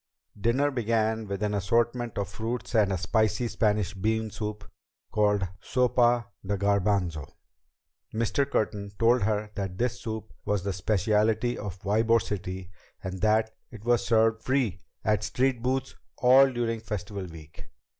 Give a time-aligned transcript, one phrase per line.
[0.35, 4.67] Dinner began with an assortment of fruits and a spicy Spanish bean soup
[5.11, 7.31] called Sopa de Garbanzo.
[8.11, 8.49] Mr.
[8.49, 12.71] Curtin told her that this soup was the speciality of Ybor City
[13.03, 17.67] and that it was served free at street booths all during Festival Week.